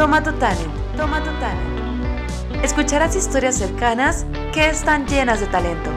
Toma 0.00 0.22
tu 0.22 0.32
talent, 0.38 0.72
toma 0.96 1.22
tu 1.22 1.30
talent. 1.40 2.64
Escucharás 2.64 3.14
historias 3.14 3.58
cercanas 3.58 4.24
que 4.50 4.70
están 4.70 5.06
llenas 5.06 5.40
de 5.40 5.46
talento. 5.48 5.90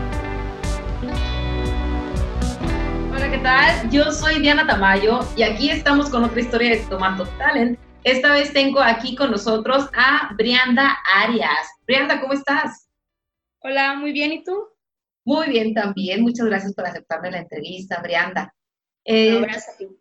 Hola, 3.13 3.31
¿qué 3.31 3.37
tal? 3.37 3.89
Yo 3.91 4.11
soy 4.11 4.41
Diana 4.41 4.67
Tamayo 4.67 5.21
y 5.37 5.43
aquí 5.43 5.69
estamos 5.69 6.09
con 6.09 6.25
otra 6.25 6.41
historia 6.41 6.71
de 6.71 6.79
Tomato 6.87 7.25
Talent. 7.37 7.79
Esta 8.03 8.33
vez 8.33 8.51
tengo 8.51 8.81
aquí 8.81 9.15
con 9.15 9.31
nosotros 9.31 9.89
a 9.95 10.33
Brianda 10.35 10.97
Arias. 11.23 11.69
Brianda, 11.87 12.19
¿cómo 12.19 12.33
estás? 12.33 12.89
Hola, 13.61 13.95
muy 13.95 14.11
bien, 14.11 14.33
¿y 14.33 14.43
tú? 14.43 14.67
Muy 15.23 15.47
bien 15.47 15.73
también. 15.73 16.23
Muchas 16.23 16.47
gracias 16.47 16.73
por 16.73 16.85
aceptarme 16.85 17.31
la 17.31 17.37
entrevista, 17.37 18.01
Brianda. 18.01 18.53
Eh, 19.05 19.45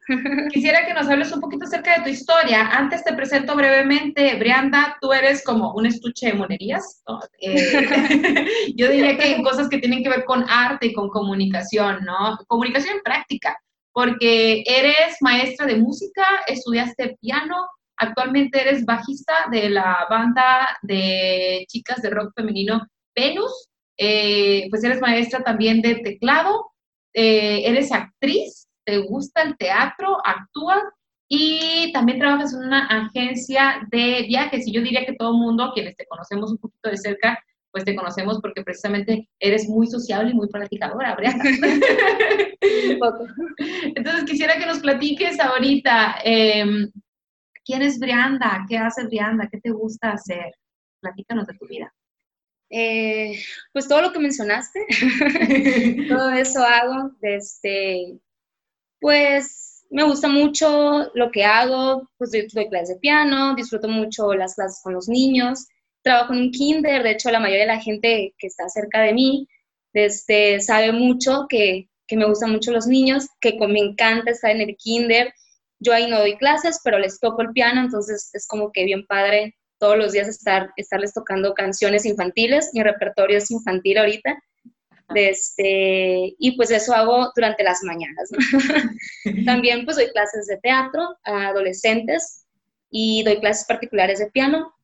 quisiera 0.52 0.86
que 0.86 0.94
nos 0.94 1.08
hables 1.08 1.32
un 1.32 1.40
poquito 1.40 1.64
acerca 1.64 1.96
de 1.96 2.04
tu 2.04 2.08
historia. 2.08 2.68
Antes 2.68 3.02
te 3.02 3.14
presento 3.14 3.56
brevemente, 3.56 4.36
Brianda, 4.36 4.96
tú 5.00 5.12
eres 5.12 5.44
como 5.44 5.74
un 5.74 5.86
estuche 5.86 6.28
de 6.28 6.34
monerías. 6.34 7.02
Eh, 7.40 8.46
yo 8.76 8.88
diría 8.90 9.16
que 9.16 9.24
hay 9.24 9.42
cosas 9.42 9.68
que 9.68 9.78
tienen 9.78 10.02
que 10.02 10.10
ver 10.10 10.24
con 10.24 10.48
arte 10.48 10.86
y 10.86 10.92
con 10.92 11.08
comunicación, 11.08 12.04
¿no? 12.04 12.38
Comunicación 12.46 12.98
práctica, 13.02 13.58
porque 13.92 14.62
eres 14.66 15.16
maestra 15.20 15.66
de 15.66 15.76
música, 15.76 16.24
estudiaste 16.46 17.16
piano, 17.20 17.56
actualmente 17.96 18.60
eres 18.60 18.84
bajista 18.84 19.34
de 19.50 19.68
la 19.70 20.06
banda 20.08 20.78
de 20.82 21.64
chicas 21.68 22.02
de 22.02 22.10
rock 22.10 22.32
femenino 22.36 22.86
Venus, 23.14 23.68
eh, 23.98 24.68
pues 24.70 24.82
eres 24.84 25.00
maestra 25.00 25.42
también 25.42 25.82
de 25.82 25.96
teclado, 25.96 26.70
eres 27.14 27.92
actriz 27.92 28.66
te 28.84 28.98
gusta 28.98 29.42
el 29.42 29.56
teatro, 29.56 30.18
actúas 30.24 30.82
y 31.28 31.90
también 31.92 32.18
trabajas 32.18 32.52
en 32.52 32.64
una 32.64 32.86
agencia 32.86 33.86
de 33.90 34.24
viajes. 34.28 34.66
Y 34.66 34.72
yo 34.72 34.82
diría 34.82 35.06
que 35.06 35.14
todo 35.14 35.30
el 35.30 35.38
mundo, 35.38 35.70
quienes 35.72 35.96
te 35.96 36.06
conocemos 36.06 36.50
un 36.50 36.58
poquito 36.58 36.90
de 36.90 36.98
cerca, 36.98 37.38
pues 37.70 37.84
te 37.84 37.96
conocemos 37.96 38.38
porque 38.40 38.62
precisamente 38.62 39.30
eres 39.40 39.66
muy 39.66 39.86
sociable 39.86 40.30
y 40.30 40.34
muy 40.34 40.48
platicadora, 40.48 41.16
Brianda. 41.16 41.42
Entonces 43.96 44.24
quisiera 44.24 44.58
que 44.58 44.66
nos 44.66 44.80
platiques 44.80 45.40
ahorita, 45.40 46.16
em, 46.22 46.90
¿quién 47.64 47.80
es 47.80 47.98
Brianda? 47.98 48.66
¿Qué 48.68 48.76
hace 48.76 49.06
Brianda? 49.06 49.48
¿Qué 49.50 49.58
te 49.58 49.70
gusta 49.70 50.12
hacer? 50.12 50.52
Platícanos 51.00 51.46
de 51.46 51.54
tu 51.54 51.66
vida. 51.66 51.94
Eh, 52.68 53.42
pues 53.72 53.88
todo 53.88 54.02
lo 54.02 54.12
que 54.12 54.18
mencionaste, 54.18 54.84
todo 56.08 56.30
eso 56.30 56.62
hago 56.62 57.12
desde 57.20 58.18
pues 59.02 59.84
me 59.90 60.04
gusta 60.04 60.28
mucho 60.28 61.10
lo 61.12 61.30
que 61.30 61.44
hago, 61.44 62.08
pues 62.16 62.30
doy 62.30 62.48
clases 62.70 62.88
de 62.88 63.00
piano, 63.00 63.54
disfruto 63.54 63.88
mucho 63.88 64.32
las 64.32 64.54
clases 64.54 64.80
con 64.82 64.94
los 64.94 65.08
niños, 65.08 65.66
trabajo 66.02 66.32
en 66.32 66.40
un 66.40 66.50
kinder, 66.50 67.02
de 67.02 67.10
hecho 67.10 67.30
la 67.30 67.40
mayoría 67.40 67.66
de 67.66 67.74
la 67.74 67.80
gente 67.80 68.34
que 68.38 68.46
está 68.46 68.66
cerca 68.70 69.02
de 69.02 69.12
mí 69.12 69.48
este, 69.92 70.60
sabe 70.60 70.92
mucho 70.92 71.46
que, 71.48 71.88
que 72.06 72.16
me 72.16 72.26
gustan 72.26 72.52
mucho 72.52 72.72
los 72.72 72.86
niños, 72.86 73.26
que 73.40 73.56
me 73.68 73.80
encanta 73.80 74.30
estar 74.30 74.50
en 74.50 74.62
el 74.62 74.76
kinder. 74.76 75.32
Yo 75.78 75.92
ahí 75.92 76.08
no 76.08 76.18
doy 76.18 76.36
clases, 76.36 76.80
pero 76.82 76.98
les 76.98 77.20
toco 77.20 77.42
el 77.42 77.52
piano, 77.52 77.80
entonces 77.80 78.30
es 78.32 78.46
como 78.46 78.72
que 78.72 78.84
bien 78.84 79.06
padre 79.06 79.56
todos 79.78 79.98
los 79.98 80.12
días 80.12 80.28
estar, 80.28 80.70
estarles 80.76 81.12
tocando 81.12 81.54
canciones 81.54 82.06
infantiles. 82.06 82.70
Mi 82.72 82.82
repertorio 82.82 83.38
es 83.38 83.50
infantil 83.50 83.98
ahorita. 83.98 84.38
Este, 85.14 86.34
y 86.38 86.56
pues 86.56 86.70
eso 86.70 86.94
hago 86.94 87.30
durante 87.34 87.64
las 87.64 87.82
mañanas. 87.82 88.30
También 89.46 89.84
pues 89.84 89.96
doy 89.96 90.08
clases 90.08 90.46
de 90.46 90.58
teatro 90.58 91.16
a 91.24 91.48
adolescentes 91.48 92.46
y 92.90 93.22
doy 93.24 93.40
clases 93.40 93.66
particulares 93.66 94.18
de 94.18 94.30
piano, 94.30 94.74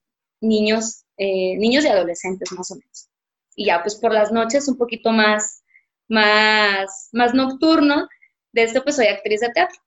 niños, 0.41 1.05
eh, 1.17 1.57
niños 1.57 1.85
y 1.85 1.89
adolescentes 1.89 2.51
más 2.53 2.71
o 2.71 2.77
menos. 2.77 3.09
Y 3.55 3.67
ya 3.67 3.83
pues 3.83 3.97
por 3.97 4.13
las 4.13 4.33
noches 4.33 4.69
un 4.69 4.79
poquito 4.79 5.11
más, 5.11 5.63
más, 6.09 7.11
más 7.13 7.35
nocturno, 7.35 8.09
de 8.53 8.63
esto 8.63 8.83
pues 8.83 8.97
soy 8.97 9.07
actriz 9.07 9.41
de 9.41 9.51
teatro. 9.51 9.79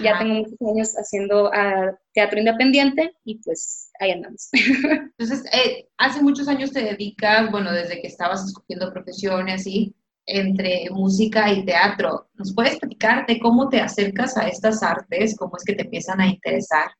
Ya 0.00 0.18
tengo 0.18 0.34
muchos 0.34 0.58
años 0.60 0.94
haciendo 0.94 1.48
uh, 1.48 1.96
teatro 2.12 2.38
independiente 2.38 3.14
y 3.24 3.38
pues 3.38 3.90
ahí 4.00 4.10
andamos. 4.10 4.48
Entonces, 4.52 5.44
eh, 5.52 5.88
hace 5.96 6.22
muchos 6.22 6.48
años 6.48 6.72
te 6.72 6.82
dedicas, 6.82 7.50
bueno, 7.50 7.72
desde 7.72 8.00
que 8.00 8.08
estabas 8.08 8.44
escogiendo 8.44 8.92
profesiones 8.92 9.66
y 9.66 9.94
entre 10.26 10.90
música 10.90 11.52
y 11.52 11.64
teatro. 11.64 12.28
¿Nos 12.34 12.52
puedes 12.52 12.78
platicar 12.78 13.26
de 13.26 13.38
cómo 13.38 13.68
te 13.68 13.80
acercas 13.80 14.36
a 14.36 14.48
estas 14.48 14.82
artes? 14.82 15.36
¿Cómo 15.36 15.56
es 15.56 15.64
que 15.64 15.74
te 15.74 15.84
empiezan 15.84 16.20
a 16.20 16.26
interesar? 16.26 16.90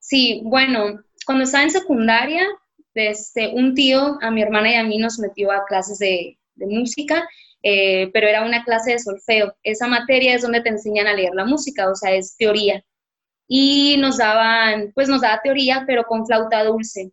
Sí, 0.00 0.42
bueno, 0.44 1.00
cuando 1.24 1.44
estaba 1.44 1.62
en 1.62 1.70
secundaria, 1.70 2.44
desde 2.92 3.54
un 3.54 3.74
tío 3.74 4.18
a 4.20 4.30
mi 4.30 4.42
hermana 4.42 4.72
y 4.72 4.74
a 4.74 4.84
mí 4.84 4.98
nos 4.98 5.18
metió 5.18 5.52
a 5.52 5.64
clases 5.64 5.98
de, 5.98 6.38
de 6.56 6.66
música 6.66 7.26
eh, 7.62 8.10
pero 8.12 8.28
era 8.28 8.44
una 8.44 8.64
clase 8.64 8.92
de 8.92 8.98
solfeo. 8.98 9.54
Esa 9.62 9.86
materia 9.86 10.34
es 10.34 10.42
donde 10.42 10.60
te 10.60 10.70
enseñan 10.70 11.06
a 11.06 11.14
leer 11.14 11.34
la 11.34 11.44
música, 11.44 11.90
o 11.90 11.94
sea, 11.94 12.12
es 12.12 12.36
teoría. 12.36 12.84
Y 13.48 13.96
nos 13.98 14.18
daban, 14.18 14.92
pues 14.94 15.08
nos 15.08 15.20
daba 15.20 15.40
teoría, 15.42 15.84
pero 15.86 16.04
con 16.04 16.26
flauta 16.26 16.64
dulce. 16.64 17.12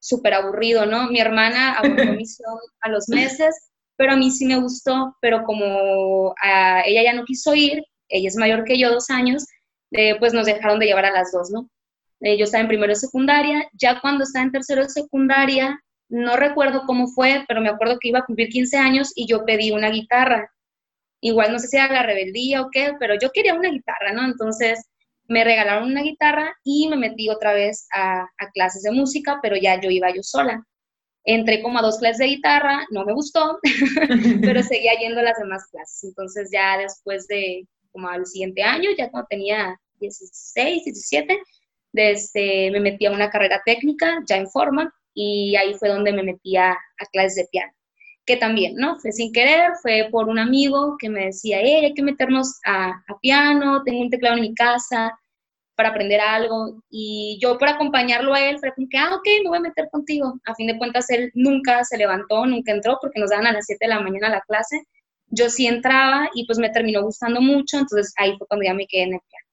Súper 0.00 0.34
aburrido, 0.34 0.86
¿no? 0.86 1.08
Mi 1.08 1.20
hermana 1.20 1.74
abordó 1.74 2.12
misión 2.16 2.58
a 2.80 2.88
los 2.90 3.08
meses, 3.08 3.70
pero 3.96 4.12
a 4.12 4.16
mí 4.16 4.30
sí 4.30 4.46
me 4.46 4.60
gustó, 4.60 5.16
pero 5.20 5.44
como 5.44 6.34
a 6.42 6.82
ella 6.86 7.02
ya 7.02 7.12
no 7.12 7.24
quiso 7.24 7.54
ir, 7.54 7.82
ella 8.08 8.28
es 8.28 8.36
mayor 8.36 8.64
que 8.64 8.78
yo, 8.78 8.90
dos 8.92 9.10
años, 9.10 9.44
eh, 9.92 10.16
pues 10.18 10.32
nos 10.32 10.46
dejaron 10.46 10.78
de 10.78 10.86
llevar 10.86 11.06
a 11.06 11.12
las 11.12 11.32
dos, 11.32 11.50
¿no? 11.50 11.68
Eh, 12.20 12.38
yo 12.38 12.44
estaba 12.44 12.62
en 12.62 12.68
primero 12.68 12.90
de 12.90 12.96
secundaria, 12.96 13.68
ya 13.72 14.00
cuando 14.00 14.24
estaba 14.24 14.44
en 14.44 14.52
tercero 14.52 14.82
de 14.82 14.88
secundaria, 14.88 15.80
no 16.08 16.36
recuerdo 16.36 16.84
cómo 16.86 17.08
fue, 17.08 17.44
pero 17.48 17.60
me 17.60 17.68
acuerdo 17.68 17.98
que 18.00 18.08
iba 18.08 18.20
a 18.20 18.24
cumplir 18.24 18.48
15 18.48 18.76
años 18.76 19.12
y 19.14 19.26
yo 19.26 19.44
pedí 19.44 19.72
una 19.72 19.90
guitarra. 19.90 20.50
Igual 21.20 21.52
no 21.52 21.58
sé 21.58 21.68
si 21.68 21.76
era 21.76 21.92
la 21.92 22.02
rebeldía 22.02 22.62
o 22.62 22.70
qué, 22.70 22.92
pero 23.00 23.14
yo 23.20 23.30
quería 23.32 23.54
una 23.54 23.70
guitarra, 23.70 24.12
¿no? 24.12 24.24
Entonces 24.24 24.84
me 25.28 25.42
regalaron 25.42 25.90
una 25.90 26.02
guitarra 26.02 26.54
y 26.62 26.88
me 26.88 26.96
metí 26.96 27.28
otra 27.28 27.52
vez 27.52 27.88
a, 27.92 28.26
clases 28.54 28.82
de 28.82 28.92
música, 28.92 29.40
pero 29.42 29.56
ya 29.56 29.80
yo 29.80 29.90
iba 29.90 30.14
yo 30.14 30.22
sola. 30.22 30.64
Entré 31.24 31.60
como 31.60 31.78
a 31.78 31.82
dos 31.82 31.98
clases 31.98 32.18
de 32.18 32.26
guitarra, 32.26 32.86
no 32.90 33.04
me 33.04 33.12
gustó, 33.12 33.58
pero 34.42 34.62
seguía 34.62 34.92
yendo 35.00 35.20
a 35.20 35.24
las 35.24 35.38
demás 35.38 35.66
clases. 35.72 36.04
Entonces 36.04 36.50
ya 36.52 36.78
después 36.78 37.26
de 37.26 37.66
como 37.90 38.08
al 38.08 38.26
siguiente 38.26 38.62
año, 38.62 38.90
ya 38.96 39.10
cuando 39.10 39.26
tenía 39.28 39.80
16, 39.98 40.84
17, 40.84 41.38
desde, 41.92 42.70
me 42.70 42.80
metí 42.80 43.06
a 43.06 43.10
una 43.10 43.30
carrera 43.30 43.62
técnica 43.64 44.22
ya 44.28 44.36
en 44.36 44.48
forma 44.50 44.92
y 45.16 45.56
ahí 45.56 45.74
fue 45.74 45.88
donde 45.88 46.12
me 46.12 46.22
metí 46.22 46.56
a, 46.56 46.76
clases 47.10 47.36
de 47.36 47.48
piano, 47.50 47.72
que 48.26 48.36
también, 48.36 48.76
¿no? 48.76 48.96
Fue 48.98 49.12
sin 49.12 49.32
querer, 49.32 49.72
fue 49.82 50.08
por 50.12 50.28
un 50.28 50.38
amigo 50.38 50.96
que 50.98 51.08
me 51.08 51.26
decía, 51.26 51.58
hey, 51.60 51.86
hay 51.86 51.94
que 51.94 52.02
meternos 52.02 52.60
a, 52.66 53.02
piano, 53.22 53.82
tengo 53.82 54.02
un 54.02 54.10
teclado 54.10 54.36
en 54.36 54.42
mi 54.42 54.54
casa 54.54 55.18
para 55.74 55.90
aprender 55.90 56.20
algo, 56.20 56.82
y 56.90 57.38
yo 57.40 57.58
por 57.58 57.68
acompañarlo 57.68 58.34
a 58.34 58.40
él, 58.48 58.58
fue 58.58 58.72
como 58.74 58.88
que, 58.90 58.98
ah, 58.98 59.14
ok, 59.14 59.26
me 59.42 59.48
voy 59.48 59.58
a 59.58 59.62
meter 59.62 59.88
contigo. 59.90 60.38
A 60.46 60.54
fin 60.54 60.66
de 60.68 60.78
cuentas, 60.78 61.08
él 61.10 61.30
nunca 61.34 61.84
se 61.84 61.98
levantó, 61.98 62.46
nunca 62.46 62.72
entró, 62.72 62.98
porque 63.00 63.20
nos 63.20 63.30
daban 63.30 63.46
a 63.46 63.52
las 63.52 63.66
7 63.66 63.86
de 63.86 63.94
la 63.94 64.00
mañana 64.00 64.30
la 64.30 64.40
clase. 64.42 64.82
Yo 65.28 65.50
sí 65.50 65.66
entraba 65.66 66.30
y 66.34 66.46
pues 66.46 66.58
me 66.58 66.70
terminó 66.70 67.02
gustando 67.02 67.40
mucho, 67.40 67.78
entonces 67.78 68.14
ahí 68.16 68.36
fue 68.38 68.46
cuando 68.46 68.64
ya 68.64 68.74
me 68.74 68.86
quedé 68.86 69.02
en 69.02 69.14
el 69.14 69.20
piano. 69.20 69.46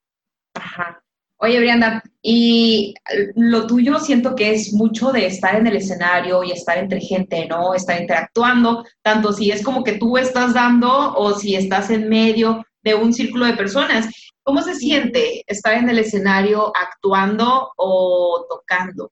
Ajá. 0.55 1.02
Oye, 1.43 1.59
Brianda, 1.59 2.01
y 2.21 2.93
lo 3.35 3.67
tuyo 3.67 3.99
siento 3.99 4.33
que 4.33 4.53
es 4.53 4.71
mucho 4.71 5.11
de 5.11 5.25
estar 5.25 5.57
en 5.57 5.67
el 5.67 5.75
escenario 5.75 6.41
y 6.41 6.53
estar 6.53 6.77
entre 6.77 7.01
gente, 7.01 7.45
¿no? 7.47 7.73
Estar 7.73 7.99
interactuando, 7.99 8.85
tanto 9.01 9.33
si 9.33 9.51
es 9.51 9.61
como 9.61 9.83
que 9.83 9.97
tú 9.97 10.17
estás 10.17 10.53
dando 10.53 11.13
o 11.15 11.37
si 11.37 11.57
estás 11.57 11.89
en 11.89 12.07
medio 12.07 12.65
de 12.81 12.95
un 12.95 13.11
círculo 13.11 13.45
de 13.45 13.57
personas. 13.57 14.07
¿Cómo 14.41 14.61
se 14.61 14.75
siente 14.75 15.43
estar 15.45 15.73
en 15.73 15.89
el 15.89 15.99
escenario 15.99 16.71
actuando 16.77 17.73
o 17.75 18.45
tocando? 18.49 19.11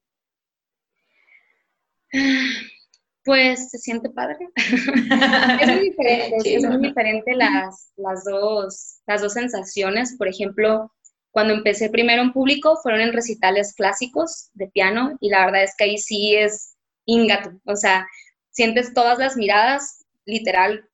Pues 3.26 3.70
se 3.72 3.78
siente 3.78 4.10
padre. 4.10 4.38
es 4.56 5.68
muy 5.68 5.90
diferente, 5.90 6.36
es 6.56 6.64
muy 6.64 6.78
diferente 6.78 7.36
las, 7.36 7.92
las, 7.98 8.24
dos, 8.24 9.02
las 9.06 9.22
dos 9.22 9.34
sensaciones. 9.34 10.16
Por 10.18 10.30
ejemplo, 10.30 10.92
cuando 11.32 11.54
empecé 11.54 11.90
primero 11.90 12.22
en 12.22 12.34
público 12.34 12.78
fueron 12.84 13.02
en 13.02 13.14
recitales 13.14 13.74
clásicos 13.74 14.50
de 14.54 14.68
piano 14.68 15.18
y 15.20 15.30
la 15.30 15.46
verdad 15.46 15.64
es 15.64 15.76
que 15.78 15.86
ahí 15.86 15.98
sí 15.98 16.36
es 16.36 16.76
ingato, 17.06 17.52
o 17.66 17.76
sea, 17.76 18.06
sientes 18.52 18.94
todas 18.94 19.18
las 19.18 19.36
miradas 19.36 20.06
literal 20.26 20.88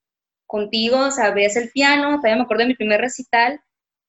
contigo, 0.45 0.99
o 0.99 1.11
sea, 1.11 1.31
ves 1.31 1.57
el 1.57 1.69
piano, 1.71 2.17
todavía 2.17 2.37
me 2.37 2.43
acuerdo 2.43 2.63
de 2.63 2.69
mi 2.69 2.75
primer 2.75 3.01
recital, 3.01 3.59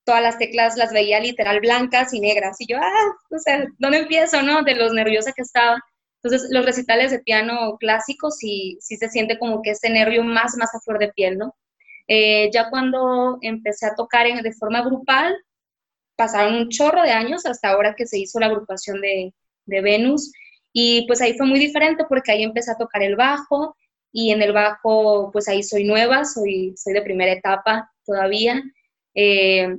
todas 0.04 0.22
las 0.22 0.38
teclas 0.38 0.76
las 0.76 0.92
veía 0.92 1.20
literal 1.20 1.60
blancas 1.60 2.14
y 2.14 2.20
negras 2.20 2.56
y 2.60 2.66
yo, 2.66 2.78
ah, 2.78 3.16
o 3.30 3.38
sea, 3.38 3.66
¿dónde 3.78 3.98
empiezo, 3.98 4.42
no? 4.42 4.62
De 4.62 4.74
los 4.74 4.92
nerviosa 4.92 5.32
que 5.32 5.42
estaba. 5.42 5.78
Entonces, 6.22 6.48
los 6.50 6.64
recitales 6.64 7.10
de 7.10 7.20
piano 7.20 7.76
clásicos 7.78 8.36
sí, 8.38 8.78
sí 8.80 8.96
se 8.96 9.08
siente 9.08 9.38
como 9.38 9.60
que 9.62 9.70
ese 9.70 9.90
nervio 9.90 10.24
más, 10.24 10.56
más 10.56 10.74
a 10.74 10.80
flor 10.80 10.98
de 10.98 11.12
piel, 11.12 11.38
¿no? 11.38 11.54
Eh, 12.08 12.50
ya 12.52 12.70
cuando 12.70 13.38
empecé 13.42 13.86
a 13.86 13.94
tocar 13.94 14.26
en, 14.26 14.42
de 14.42 14.52
forma 14.52 14.82
grupal, 14.82 15.36
pasaron 16.18 16.56
un 16.56 16.68
chorro 16.68 17.02
de 17.02 17.12
años 17.12 17.46
hasta 17.46 17.68
ahora 17.68 17.94
que 17.96 18.04
se 18.04 18.18
hizo 18.18 18.40
la 18.40 18.46
agrupación 18.46 19.00
de, 19.00 19.32
Venus. 19.66 20.32
Y 20.72 21.06
pues 21.06 21.20
ahí 21.20 21.36
fue 21.36 21.46
muy 21.46 21.60
diferente 21.60 22.04
porque 22.08 22.32
ahí 22.32 22.42
empecé 22.42 22.72
a 22.72 22.76
tocar 22.76 23.02
el 23.02 23.16
bajo 23.16 23.76
y 24.12 24.32
en 24.32 24.42
el 24.42 24.52
bajo 24.52 25.30
pues 25.32 25.46
ahí 25.48 25.62
soy 25.62 25.84
nueva, 25.84 26.24
soy, 26.24 26.74
soy 26.76 26.94
de 26.94 27.02
primera 27.02 27.32
etapa 27.32 27.90
todavía. 28.04 28.62
Eh, 29.14 29.76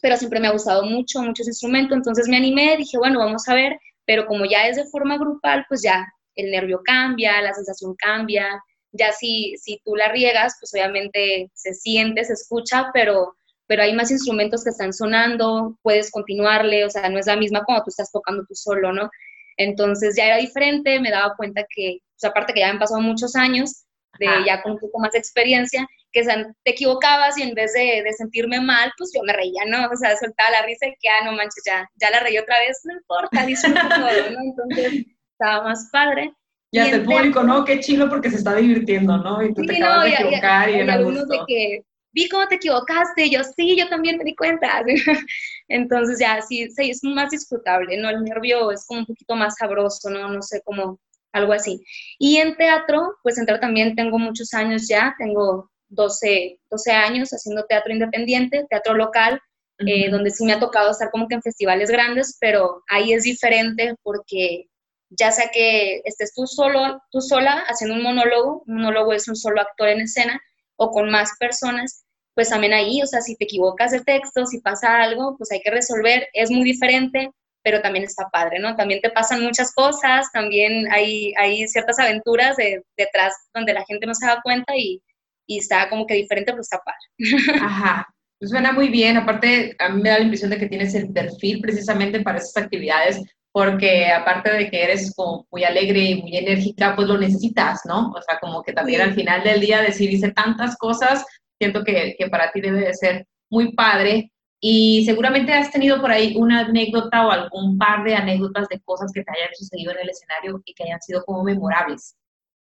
pero 0.00 0.16
siempre 0.16 0.40
me 0.40 0.46
ha 0.46 0.52
gustado 0.52 0.84
mucho, 0.84 1.22
muchos 1.22 1.48
instrumentos, 1.48 1.96
entonces 1.96 2.28
me 2.28 2.36
animé, 2.36 2.76
dije, 2.76 2.96
bueno, 2.98 3.18
vamos 3.18 3.48
a 3.48 3.54
ver, 3.54 3.78
pero 4.06 4.26
como 4.26 4.44
ya 4.44 4.66
es 4.68 4.76
de 4.76 4.86
forma 4.86 5.18
grupal, 5.18 5.64
pues 5.68 5.82
ya 5.82 6.06
el 6.36 6.50
nervio 6.50 6.80
cambia, 6.84 7.40
la 7.42 7.54
sensación 7.54 7.94
cambia, 7.96 8.46
ya 8.92 9.12
si, 9.12 9.54
si 9.58 9.80
tú 9.84 9.96
la 9.96 10.12
riegas, 10.12 10.56
pues 10.60 10.72
obviamente 10.74 11.50
se 11.54 11.74
siente, 11.74 12.24
se 12.24 12.34
escucha, 12.34 12.90
pero, 12.92 13.34
pero 13.66 13.82
hay 13.82 13.94
más 13.94 14.10
instrumentos 14.10 14.64
que 14.64 14.70
están 14.70 14.92
sonando, 14.92 15.78
puedes 15.82 16.10
continuarle, 16.10 16.84
o 16.84 16.90
sea, 16.90 17.08
no 17.08 17.18
es 17.18 17.26
la 17.26 17.36
misma 17.36 17.64
como 17.64 17.82
tú 17.82 17.88
estás 17.88 18.10
tocando 18.12 18.44
tú 18.46 18.54
solo, 18.54 18.92
¿no? 18.92 19.10
Entonces 19.56 20.14
ya 20.16 20.26
era 20.26 20.36
diferente, 20.36 21.00
me 21.00 21.10
daba 21.10 21.34
cuenta 21.36 21.64
que, 21.68 21.98
pues 22.18 22.30
aparte 22.30 22.52
que 22.52 22.60
ya 22.60 22.70
han 22.70 22.78
pasado 22.78 23.00
muchos 23.00 23.34
años, 23.36 23.84
de 24.18 24.26
ya 24.46 24.62
con 24.62 24.72
un 24.72 24.78
poco 24.78 25.00
más 25.00 25.12
de 25.12 25.18
experiencia, 25.18 25.86
que 26.12 26.22
te 26.62 26.70
equivocabas 26.70 27.36
y 27.38 27.42
en 27.42 27.54
vez 27.54 27.72
de, 27.72 28.02
de, 28.04 28.12
sentirme 28.12 28.60
mal, 28.60 28.92
pues 28.96 29.10
yo 29.14 29.22
me 29.24 29.32
reía, 29.32 29.64
¿no? 29.66 29.88
O 29.90 29.96
sea, 29.96 30.16
soltaba 30.16 30.50
la 30.50 30.62
risa 30.62 30.86
y 30.86 30.94
que, 31.00 31.08
ah, 31.08 31.24
no 31.24 31.32
manches, 31.32 31.62
ya, 31.66 31.88
ya 31.96 32.10
la 32.10 32.20
reí 32.20 32.38
otra 32.38 32.56
vez, 32.60 32.80
no 32.84 32.94
importa, 32.94 33.44
disfruto 33.46 33.80
todo, 33.88 34.30
¿no? 34.30 34.40
Entonces 34.40 35.06
estaba 35.32 35.64
más 35.64 35.88
padre. 35.90 36.32
Y 36.70 36.78
hasta 36.78 36.96
el 36.96 37.04
público, 37.04 37.42
¿no? 37.42 37.64
Qué 37.64 37.80
chido 37.80 38.08
porque 38.08 38.30
se 38.30 38.36
está 38.36 38.54
divirtiendo, 38.54 39.16
¿no? 39.18 39.42
Y 39.42 39.52
tú 39.54 39.62
sí, 39.62 39.68
te 39.68 39.76
acabas 39.76 39.96
no, 39.96 40.02
de 40.04 40.10
equivocar 40.10 40.68
y, 40.68 40.72
y, 40.72 40.76
y, 40.76 40.84
y 40.84 40.90
algunos 40.90 41.28
de 41.28 41.38
que, 41.46 41.84
vi 42.14 42.28
cómo 42.28 42.46
te 42.48 42.54
equivocaste, 42.56 43.26
y 43.26 43.30
yo, 43.30 43.40
sí, 43.44 43.76
yo 43.76 43.88
también 43.88 44.16
me 44.18 44.24
di 44.24 44.34
cuenta. 44.34 44.82
Entonces 45.68 46.18
ya, 46.18 46.40
sí, 46.42 46.70
sí, 46.70 46.90
es 46.90 47.02
más 47.02 47.30
disfrutable, 47.30 47.96
¿no? 47.98 48.08
El 48.08 48.22
nervio 48.24 48.70
es 48.70 48.86
como 48.86 49.00
un 49.00 49.06
poquito 49.06 49.34
más 49.34 49.56
sabroso, 49.58 50.10
¿no? 50.10 50.28
No 50.28 50.42
sé, 50.42 50.62
como 50.64 51.00
algo 51.32 51.52
así. 51.52 51.84
Y 52.18 52.36
en 52.38 52.56
teatro, 52.56 53.16
pues 53.22 53.36
en 53.38 53.46
teatro 53.46 53.60
también 53.60 53.96
tengo 53.96 54.18
muchos 54.18 54.54
años 54.54 54.86
ya, 54.88 55.14
tengo 55.18 55.70
12, 55.88 56.60
12 56.70 56.92
años 56.92 57.30
haciendo 57.30 57.64
teatro 57.66 57.92
independiente, 57.92 58.64
teatro 58.70 58.94
local, 58.94 59.40
eh, 59.78 60.08
donde 60.10 60.30
sí 60.30 60.44
me 60.44 60.52
ha 60.52 60.60
tocado 60.60 60.90
estar 60.92 61.10
como 61.10 61.26
que 61.26 61.34
en 61.34 61.42
festivales 61.42 61.90
grandes, 61.90 62.36
pero 62.40 62.84
ahí 62.88 63.12
es 63.12 63.24
diferente 63.24 63.96
porque 64.02 64.66
ya 65.10 65.32
sea 65.32 65.50
que 65.52 66.00
estés 66.04 66.32
tú 66.34 66.46
solo, 66.46 67.02
tú 67.10 67.20
sola 67.20 67.64
haciendo 67.68 67.96
un 67.96 68.02
monólogo, 68.02 68.62
un 68.66 68.76
monólogo 68.76 69.12
es 69.12 69.26
un 69.28 69.36
solo 69.36 69.60
actor 69.60 69.88
en 69.88 70.02
escena, 70.02 70.40
o 70.76 70.90
con 70.90 71.10
más 71.10 71.32
personas, 71.38 72.03
pues 72.34 72.48
también 72.48 72.72
ahí, 72.72 73.00
o 73.02 73.06
sea, 73.06 73.20
si 73.20 73.36
te 73.36 73.44
equivocas 73.44 73.92
de 73.92 74.00
texto, 74.00 74.46
si 74.46 74.60
pasa 74.60 75.02
algo, 75.02 75.36
pues 75.36 75.52
hay 75.52 75.60
que 75.60 75.70
resolver, 75.70 76.28
es 76.32 76.50
muy 76.50 76.64
diferente, 76.64 77.30
pero 77.62 77.80
también 77.80 78.04
está 78.04 78.28
padre, 78.30 78.58
¿no? 78.58 78.76
También 78.76 79.00
te 79.00 79.10
pasan 79.10 79.42
muchas 79.42 79.72
cosas, 79.72 80.30
también 80.32 80.92
hay, 80.92 81.32
hay 81.38 81.66
ciertas 81.68 81.98
aventuras 81.98 82.56
detrás 82.96 83.34
donde 83.54 83.72
la 83.72 83.84
gente 83.86 84.06
no 84.06 84.14
se 84.14 84.26
da 84.26 84.40
cuenta 84.42 84.76
y, 84.76 85.02
y 85.46 85.58
está 85.58 85.88
como 85.88 86.06
que 86.06 86.14
diferente, 86.14 86.52
pero 86.52 86.60
está 86.60 86.78
padre. 86.78 87.08
Ajá. 87.64 88.06
Pues 88.38 88.50
suena 88.50 88.72
muy 88.72 88.88
bien, 88.88 89.16
aparte 89.16 89.74
a 89.78 89.88
mí 89.88 90.02
me 90.02 90.10
da 90.10 90.18
la 90.18 90.24
impresión 90.24 90.50
de 90.50 90.58
que 90.58 90.66
tienes 90.66 90.94
el 90.94 91.10
perfil 91.12 91.60
precisamente 91.60 92.20
para 92.20 92.38
esas 92.38 92.56
actividades, 92.56 93.22
porque 93.52 94.08
aparte 94.10 94.52
de 94.52 94.68
que 94.68 94.82
eres 94.82 95.14
como 95.14 95.46
muy 95.50 95.64
alegre 95.64 96.00
y 96.00 96.20
muy 96.20 96.36
enérgica, 96.36 96.96
pues 96.96 97.06
lo 97.06 97.16
necesitas, 97.16 97.82
¿no? 97.86 98.10
O 98.10 98.20
sea, 98.20 98.38
como 98.40 98.62
que 98.62 98.72
también 98.72 99.00
al 99.00 99.14
final 99.14 99.44
del 99.44 99.60
día 99.60 99.80
decir 99.80 100.12
hice 100.12 100.32
tantas 100.32 100.76
cosas, 100.76 101.24
siento 101.58 101.84
que, 101.84 102.16
que 102.18 102.28
para 102.28 102.50
ti 102.52 102.60
debe 102.60 102.80
de 102.80 102.94
ser 102.94 103.26
muy 103.50 103.72
padre. 103.72 104.30
Y 104.60 105.04
seguramente 105.04 105.52
has 105.52 105.70
tenido 105.70 106.00
por 106.00 106.10
ahí 106.10 106.34
una 106.36 106.60
anécdota 106.60 107.26
o 107.26 107.30
algún 107.30 107.76
par 107.76 108.02
de 108.04 108.14
anécdotas 108.14 108.66
de 108.68 108.80
cosas 108.80 109.12
que 109.12 109.22
te 109.22 109.30
hayan 109.30 109.54
sucedido 109.54 109.92
en 109.92 109.98
el 109.98 110.10
escenario 110.10 110.62
y 110.64 110.74
que 110.74 110.84
hayan 110.84 111.02
sido 111.02 111.22
como 111.24 111.44
memorables. 111.44 112.16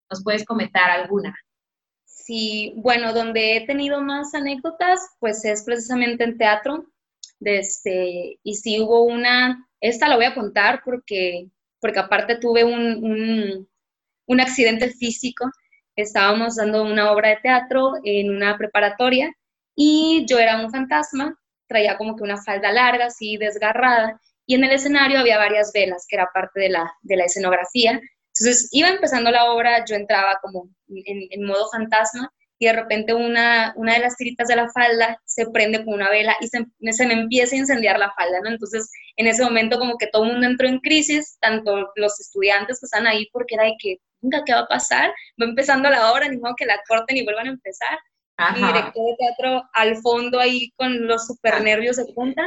¿Nos 0.09 0.23
puedes 0.23 0.45
comentar 0.45 0.89
alguna? 0.89 1.35
Sí, 2.05 2.73
bueno, 2.77 3.13
donde 3.13 3.57
he 3.57 3.65
tenido 3.65 4.01
más 4.01 4.33
anécdotas, 4.33 5.01
pues 5.19 5.43
es 5.43 5.63
precisamente 5.63 6.23
en 6.23 6.37
teatro. 6.37 6.85
Desde, 7.39 8.39
y 8.43 8.55
sí 8.55 8.81
hubo 8.81 9.03
una 9.03 9.69
esta 9.81 10.07
la 10.07 10.15
voy 10.15 10.25
a 10.25 10.35
contar 10.35 10.81
porque, 10.83 11.47
porque 11.79 11.99
aparte 11.99 12.37
tuve 12.37 12.63
un, 12.63 13.67
un, 14.25 14.41
accidente 14.41 14.89
físico. 14.89 15.49
Estábamos 16.01 16.55
dando 16.55 16.83
una 16.83 17.11
obra 17.11 17.29
de 17.29 17.37
teatro 17.37 17.93
en 18.03 18.29
una 18.29 18.57
preparatoria 18.57 19.31
y 19.75 20.25
yo 20.27 20.39
era 20.39 20.61
un 20.63 20.71
fantasma, 20.71 21.37
traía 21.67 21.97
como 21.97 22.15
que 22.15 22.23
una 22.23 22.41
falda 22.41 22.71
larga, 22.71 23.05
así 23.05 23.37
desgarrada, 23.37 24.19
y 24.45 24.55
en 24.55 24.63
el 24.63 24.71
escenario 24.71 25.19
había 25.19 25.37
varias 25.37 25.71
velas, 25.73 26.05
que 26.07 26.15
era 26.15 26.29
parte 26.33 26.59
de 26.59 26.69
la, 26.69 26.91
de 27.01 27.17
la 27.17 27.25
escenografía. 27.25 28.01
Entonces 28.33 28.69
iba 28.71 28.87
empezando 28.89 29.29
la 29.29 29.51
obra, 29.51 29.85
yo 29.85 29.95
entraba 29.95 30.39
como 30.41 30.69
en, 30.87 31.43
modo 31.43 31.69
fantasma 31.71 32.31
y 32.57 32.65
de 32.65 32.73
repente 32.73 33.13
una, 33.13 33.73
una 33.75 33.93
de 33.93 33.99
las 33.99 34.15
tiritas 34.15 34.47
de 34.47 34.55
la 34.55 34.69
falda 34.71 35.21
se 35.25 35.45
prende 35.51 35.83
con 35.85 35.93
una 35.93 36.09
vela 36.09 36.35
y 36.41 36.47
se, 36.47 36.65
se, 36.93 37.05
me 37.05 37.13
empieza 37.13 37.55
a 37.55 37.59
incendiar 37.59 37.99
la 37.99 38.11
falda, 38.13 38.39
¿no? 38.41 38.49
Entonces, 38.49 38.89
en 39.17 39.27
ese 39.27 39.43
momento 39.43 39.77
como 39.77 39.97
que 39.97 40.07
todo 40.07 40.23
el 40.23 40.31
mundo 40.31 40.47
entró 40.47 40.67
en 40.67 40.79
crisis, 40.79 41.37
tanto 41.39 41.91
los 41.95 42.19
estudiantes 42.19 42.79
que 42.79 42.85
están 42.85 43.05
ahí, 43.05 43.27
porque 43.31 43.55
era 43.55 43.65
de 43.65 43.75
que, 43.79 43.97
nunca, 44.21 44.43
¿qué 44.45 44.53
va 44.53 44.61
a 44.61 44.67
pasar? 44.67 45.09
Va 45.41 45.45
empezando 45.45 45.89
la 45.89 46.11
obra, 46.11 46.27
ni 46.27 46.37
modo 46.37 46.55
que 46.57 46.65
la 46.65 46.79
corten 46.87 47.17
y 47.17 47.23
vuelvan 47.23 47.47
a 47.47 47.51
empezar. 47.51 47.99
Mi 48.55 48.65
director 48.65 49.05
de 49.05 49.15
teatro 49.17 49.69
al 49.73 49.97
fondo 49.97 50.39
ahí 50.39 50.71
con 50.77 51.07
los 51.07 51.27
super 51.27 51.61
nervios 51.61 51.97
de 51.97 52.05
punta. 52.13 52.41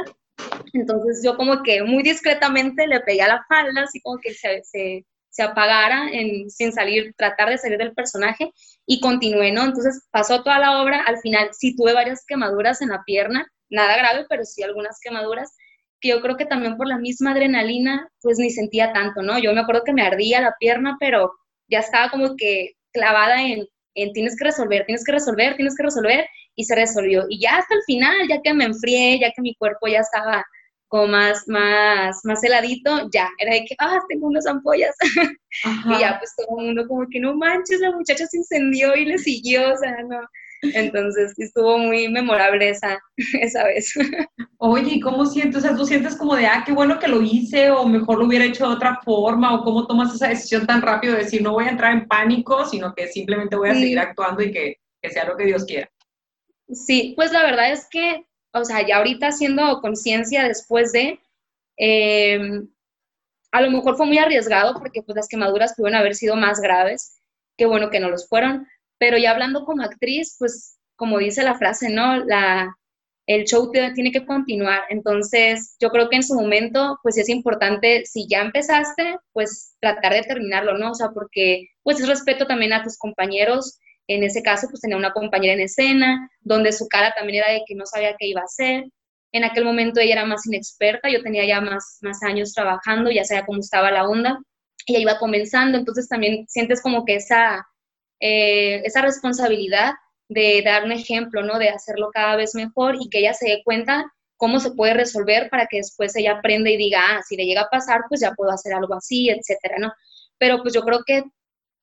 Entonces 0.73 1.21
yo 1.23 1.37
como 1.37 1.61
que 1.61 1.83
muy 1.83 2.01
discretamente 2.01 2.87
le 2.87 3.01
pegué 3.01 3.21
a 3.21 3.27
la 3.27 3.45
falda, 3.47 3.83
así 3.83 4.01
como 4.01 4.17
que 4.19 4.33
se, 4.33 4.63
se 4.63 5.05
se 5.33 5.41
apagara 5.41 6.09
en, 6.11 6.47
sin 6.51 6.71
salir, 6.71 7.11
tratar 7.17 7.49
de 7.49 7.57
salir 7.57 7.79
del 7.79 7.93
personaje 7.93 8.51
y 8.85 8.99
continué, 8.99 9.51
¿no? 9.51 9.63
Entonces 9.63 10.07
pasó 10.11 10.43
toda 10.43 10.59
la 10.59 10.83
obra, 10.83 11.03
al 11.07 11.17
final 11.17 11.49
sí 11.53 11.75
tuve 11.75 11.91
varias 11.91 12.23
quemaduras 12.27 12.83
en 12.83 12.89
la 12.89 13.03
pierna, 13.03 13.47
nada 13.67 13.97
grave, 13.97 14.27
pero 14.29 14.45
sí 14.45 14.61
algunas 14.61 14.99
quemaduras, 15.01 15.55
que 15.99 16.09
yo 16.09 16.21
creo 16.21 16.37
que 16.37 16.45
también 16.45 16.77
por 16.77 16.87
la 16.87 16.99
misma 16.99 17.31
adrenalina, 17.31 18.07
pues 18.21 18.37
ni 18.37 18.51
sentía 18.51 18.93
tanto, 18.93 19.23
¿no? 19.23 19.39
Yo 19.39 19.53
me 19.53 19.61
acuerdo 19.61 19.83
que 19.83 19.93
me 19.93 20.03
ardía 20.03 20.39
la 20.39 20.55
pierna, 20.59 20.97
pero 20.99 21.33
ya 21.67 21.79
estaba 21.79 22.09
como 22.09 22.35
que 22.35 22.73
clavada 22.91 23.41
en, 23.41 23.65
en 23.95 24.13
tienes 24.13 24.37
que 24.37 24.45
resolver, 24.45 24.85
tienes 24.85 25.03
que 25.03 25.11
resolver, 25.11 25.55
tienes 25.55 25.75
que 25.75 25.83
resolver, 25.83 26.25
y 26.55 26.63
se 26.63 26.75
resolvió. 26.75 27.25
Y 27.29 27.39
ya 27.39 27.57
hasta 27.57 27.75
el 27.75 27.81
final, 27.85 28.27
ya 28.29 28.41
que 28.41 28.53
me 28.53 28.65
enfrié, 28.65 29.19
ya 29.19 29.31
que 29.31 29.41
mi 29.41 29.55
cuerpo 29.55 29.87
ya 29.87 29.99
estaba 29.99 30.43
como 30.87 31.07
más, 31.07 31.47
más, 31.47 32.19
más 32.23 32.43
heladito, 32.43 33.09
ya, 33.11 33.27
era 33.39 33.55
de 33.55 33.65
que, 33.65 33.75
ah, 33.79 33.99
tengo 34.09 34.27
unas 34.27 34.45
ampollas. 34.45 34.95
y 35.85 35.99
ya, 35.99 36.19
pues 36.19 36.35
todo 36.37 36.59
el 36.59 36.67
mundo 36.67 36.87
como 36.87 37.07
que, 37.09 37.19
no 37.19 37.35
manches, 37.35 37.79
la 37.79 37.91
muchacha 37.91 38.27
se 38.27 38.37
incendió 38.37 38.95
y 38.95 39.05
le 39.05 39.17
siguió, 39.17 39.73
o 39.73 39.77
sea, 39.77 39.91
no. 40.07 40.19
Entonces, 40.73 41.33
estuvo 41.37 41.77
muy 41.77 42.07
memorable 42.09 42.69
esa, 42.69 42.99
esa 43.41 43.63
vez. 43.65 43.93
Oye, 44.57 44.95
¿y 44.95 44.99
cómo 44.99 45.25
sientes? 45.25 45.57
O 45.57 45.61
sea, 45.61 45.75
¿tú 45.75 45.85
sientes 45.85 46.15
como 46.15 46.35
de, 46.35 46.45
ah, 46.45 46.63
qué 46.65 46.71
bueno 46.71 46.99
que 46.99 47.07
lo 47.07 47.21
hice, 47.21 47.71
o 47.71 47.85
mejor 47.85 48.19
lo 48.19 48.25
hubiera 48.25 48.45
hecho 48.45 48.67
de 48.67 48.75
otra 48.75 48.99
forma, 49.03 49.53
o 49.53 49.63
cómo 49.63 49.85
tomas 49.87 50.13
esa 50.13 50.29
decisión 50.29 50.65
tan 50.65 50.81
rápido 50.81 51.13
de 51.13 51.23
decir, 51.23 51.41
no 51.41 51.53
voy 51.53 51.65
a 51.65 51.71
entrar 51.71 51.93
en 51.93 52.07
pánico, 52.07 52.65
sino 52.65 52.93
que 52.93 53.07
simplemente 53.07 53.55
voy 53.55 53.69
a 53.69 53.75
seguir 53.75 53.99
actuando 53.99 54.41
y 54.41 54.51
que, 54.51 54.77
que 55.01 55.09
sea 55.09 55.25
lo 55.25 55.37
que 55.37 55.45
Dios 55.45 55.65
quiera? 55.65 55.89
Sí, 56.71 57.13
pues 57.15 57.31
la 57.31 57.43
verdad 57.43 57.71
es 57.71 57.87
que 57.89 58.25
o 58.53 58.63
sea, 58.63 58.85
ya 58.85 58.97
ahorita 58.97 59.27
haciendo 59.27 59.81
conciencia 59.81 60.47
después 60.47 60.91
de, 60.91 61.19
em, 61.77 62.69
a 63.51 63.61
lo 63.61 63.71
mejor 63.71 63.97
fue 63.97 64.05
muy 64.05 64.19
arriesgado 64.19 64.73
porque 64.75 65.01
pues 65.01 65.15
las 65.15 65.27
quemaduras 65.27 65.73
pudieron 65.75 65.99
haber 65.99 66.15
sido 66.15 66.35
más 66.35 66.59
graves, 66.61 67.19
qué 67.57 67.65
bueno 67.65 67.89
que 67.89 67.99
no 67.99 68.09
los 68.09 68.27
fueron, 68.27 68.67
pero 68.97 69.17
ya 69.17 69.31
hablando 69.31 69.65
como 69.65 69.83
actriz, 69.83 70.35
pues 70.39 70.77
como 70.95 71.19
dice 71.19 71.43
la 71.43 71.55
frase, 71.55 71.89
¿no? 71.89 72.23
La, 72.25 72.75
el 73.25 73.45
show 73.45 73.71
tiene 73.71 74.11
que 74.11 74.25
continuar, 74.25 74.83
entonces 74.89 75.75
yo 75.79 75.89
creo 75.89 76.09
que 76.09 76.17
en 76.17 76.23
su 76.23 76.35
momento, 76.35 76.99
pues 77.03 77.17
es 77.17 77.29
importante, 77.29 78.05
si 78.05 78.27
ya 78.27 78.41
empezaste, 78.41 79.17
pues 79.31 79.75
tratar 79.79 80.13
de 80.13 80.23
terminarlo, 80.23 80.77
¿no? 80.77 80.91
O 80.91 80.95
sea, 80.95 81.09
porque 81.13 81.67
pues 81.83 81.99
es 82.01 82.07
respeto 82.07 82.45
también 82.47 82.73
a 82.73 82.83
tus 82.83 82.97
compañeros, 82.97 83.79
en 84.07 84.23
ese 84.23 84.43
caso, 84.43 84.67
pues 84.69 84.81
tenía 84.81 84.97
una 84.97 85.13
compañera 85.13 85.53
en 85.53 85.61
escena, 85.61 86.29
donde 86.41 86.73
su 86.73 86.87
cara 86.89 87.13
también 87.15 87.43
era 87.43 87.53
de 87.53 87.63
que 87.65 87.75
no 87.75 87.85
sabía 87.85 88.15
qué 88.19 88.27
iba 88.27 88.41
a 88.41 88.45
hacer. 88.45 88.85
En 89.31 89.45
aquel 89.45 89.63
momento 89.63 90.01
ella 90.01 90.13
era 90.13 90.25
más 90.25 90.45
inexperta, 90.45 91.09
yo 91.09 91.23
tenía 91.23 91.45
ya 91.45 91.61
más, 91.61 91.99
más 92.01 92.21
años 92.23 92.53
trabajando, 92.53 93.09
ya 93.09 93.23
sabía 93.23 93.45
cómo 93.45 93.59
estaba 93.59 93.89
la 93.91 94.07
onda, 94.07 94.39
ella 94.85 94.99
iba 94.99 95.17
comenzando, 95.19 95.77
entonces 95.77 96.09
también 96.09 96.45
sientes 96.47 96.81
como 96.81 97.05
que 97.05 97.15
esa, 97.15 97.65
eh, 98.25 98.81
esa 98.85 99.01
responsabilidad 99.01 99.95
de 100.29 100.61
dar 100.63 100.85
un 100.85 100.93
ejemplo, 100.93 101.43
¿no? 101.43 101.59
De 101.59 101.67
hacerlo 101.67 102.09
cada 102.13 102.37
vez 102.37 102.55
mejor 102.55 102.95
y 102.97 103.09
que 103.09 103.19
ella 103.19 103.33
se 103.33 103.49
dé 103.49 103.61
cuenta 103.65 104.05
cómo 104.37 104.61
se 104.61 104.71
puede 104.71 104.93
resolver 104.93 105.49
para 105.49 105.67
que 105.67 105.77
después 105.77 106.15
ella 106.15 106.37
aprenda 106.37 106.69
y 106.69 106.77
diga, 106.77 107.01
ah, 107.05 107.21
si 107.27 107.35
le 107.35 107.45
llega 107.45 107.63
a 107.63 107.69
pasar, 107.69 108.03
pues 108.07 108.21
ya 108.21 108.31
puedo 108.31 108.49
hacer 108.51 108.73
algo 108.73 108.95
así, 108.95 109.29
etcétera, 109.29 109.75
¿no? 109.77 109.91
Pero 110.37 110.61
pues 110.61 110.73
yo 110.73 110.83
creo 110.83 111.01
que 111.05 111.23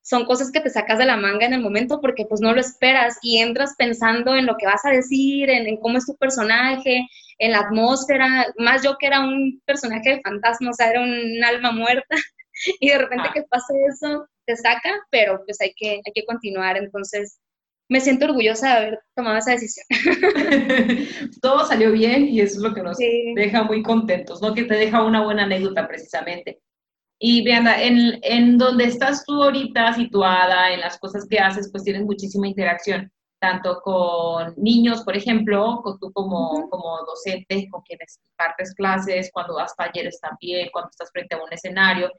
son 0.01 0.25
cosas 0.25 0.51
que 0.51 0.61
te 0.61 0.71
sacas 0.71 0.99
de 0.99 1.05
la 1.05 1.19
manga 1.19 1.45
en 1.45 1.53
el 1.53 1.61
momento 1.61 2.01
porque 2.01 2.25
pues 2.25 2.41
no 2.41 2.55
lo 2.55 2.61
esperas 2.63 3.19
y 3.21 3.39
entras 3.41 3.75
pensando 3.77 4.35
en 4.35 4.47
lo 4.47 4.57
que 4.57 4.65
vas 4.65 4.83
a 4.87 4.91
decir, 4.91 5.51
en, 5.51 5.77
cómo 5.77 5.99
es 5.99 6.07
tu 6.07 6.17
personaje, 6.17 7.07
en 7.39 7.53
la 7.53 7.61
atmósfera, 7.61 8.47
más 8.57 8.83
yo 8.83 8.97
que 8.99 9.09
era 9.09 9.21
un 9.21 9.61
personaje 9.67 10.09
de 10.09 10.21
fantasma, 10.23 10.71
o 10.71 10.73
sea, 10.73 10.89
era 10.89 11.03
un 11.03 11.45
alma 11.45 11.73
muerta 11.73 12.17
y 12.81 12.89
de 12.89 12.97
repente 12.97 13.29
ah. 13.29 13.33
que 13.35 13.43
pase 13.43 13.75
eso 13.91 14.27
te 14.50 14.57
saca, 14.57 14.90
pero 15.11 15.42
pues 15.45 15.61
hay 15.61 15.73
que, 15.76 16.00
hay 16.04 16.12
que 16.12 16.25
continuar, 16.25 16.76
entonces 16.76 17.38
me 17.88 18.00
siento 18.00 18.26
orgullosa 18.26 18.69
de 18.69 18.76
haber 18.76 19.00
tomado 19.16 19.38
esa 19.38 19.52
decisión. 19.52 19.85
Todo 21.42 21.66
salió 21.66 21.90
bien 21.90 22.28
y 22.28 22.40
eso 22.40 22.57
es 22.57 22.62
lo 22.62 22.75
que 22.75 22.83
nos 22.83 22.97
deja 22.99 23.64
muy 23.64 23.83
contentos, 23.83 24.40
¿no? 24.40 24.54
Que 24.54 24.64
te 24.64 24.75
deja 24.75 25.02
una 25.02 25.25
buena 25.25 25.42
anécdota 25.45 25.88
precisamente. 25.88 26.61
Y 27.19 27.42
Brianda, 27.42 27.83
en, 27.83 28.19
en 28.23 28.59
donde 28.59 28.85
estás 28.85 29.25
tú 29.26 29.42
ahorita 29.42 29.92
situada, 29.95 30.73
en 30.73 30.80
las 30.80 30.99
cosas 30.99 31.26
que 31.28 31.38
haces, 31.38 31.69
pues 31.71 31.83
tienes 31.85 32.02
muchísima 32.02 32.49
interacción, 32.49 33.12
tanto 33.40 33.80
con 33.83 34.54
niños, 34.57 35.02
por 35.02 35.16
ejemplo, 35.16 35.80
con 35.83 35.99
tú 35.99 36.12
como, 36.12 36.69
como 36.71 36.99
docente, 37.04 37.69
con 37.71 37.83
quienes 37.83 38.21
partes 38.37 38.73
clases, 38.75 39.30
cuando 39.33 39.57
das 39.57 39.75
talleres 39.75 40.21
también, 40.21 40.69
cuando 40.73 40.90
estás 40.90 41.11
frente 41.12 41.35
a 41.35 41.42
un 41.42 41.52
escenario. 41.52 42.11